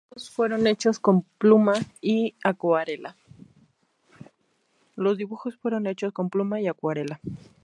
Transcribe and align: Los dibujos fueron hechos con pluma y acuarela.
Los 0.09 0.17
dibujos 0.23 0.33
fueron 0.35 0.65
hechos 0.65 0.99
con 0.99 1.21
pluma 1.37 1.73
y 2.01 2.33
acuarela. 6.73 7.21